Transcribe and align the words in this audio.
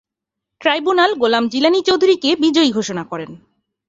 Tribunal 0.61 1.11
Golam 1.13 1.43
Jilani 1.47 1.79
চৌধুরীকে 1.81 2.29
বিজয়ী 2.35 2.69
ঘোষণা 2.71 3.03
করেন। 3.03 3.31